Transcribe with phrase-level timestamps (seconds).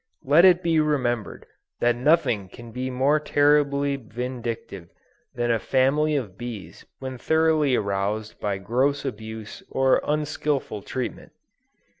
[0.23, 1.45] Let it be remembered
[1.79, 4.89] that nothing can be more terribly vindictive
[5.35, 11.33] than a family of bees when thoroughly aroused by gross abuse or unskillful treatment.